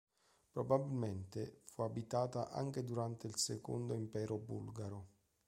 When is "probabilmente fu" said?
0.49-1.83